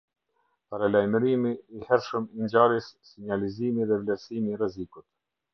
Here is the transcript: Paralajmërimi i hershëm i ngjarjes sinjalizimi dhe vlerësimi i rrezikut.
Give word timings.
Paralajmërimi 0.69 1.51
i 1.79 1.83
hershëm 1.89 2.25
i 2.39 2.47
ngjarjes 2.47 2.89
sinjalizimi 3.11 3.89
dhe 3.93 4.03
vlerësimi 4.03 4.57
i 4.57 4.63
rrezikut. 4.65 5.11